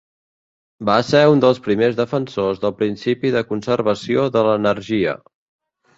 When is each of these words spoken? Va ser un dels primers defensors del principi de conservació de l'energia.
Va 0.89 0.95
ser 1.09 1.19
un 1.33 1.43
dels 1.43 1.59
primers 1.67 1.99
defensors 2.01 2.63
del 2.65 2.75
principi 2.79 3.33
de 3.39 3.47
conservació 3.53 4.25
de 4.39 4.45
l'energia. 4.49 5.15